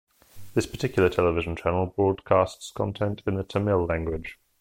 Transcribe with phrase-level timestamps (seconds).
[0.55, 4.39] This particular television channel broadcasts content in the Tamil language.